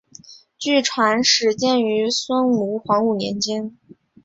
[0.57, 3.77] 据传始建于孙吴黄武年间。